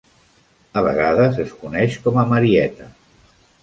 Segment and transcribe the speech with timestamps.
[0.81, 2.93] A vegades es coneix com a marieta.